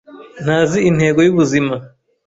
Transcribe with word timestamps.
Ntazi 0.43 0.77
intego 0.89 1.19
y'ubuzima. 1.25 1.75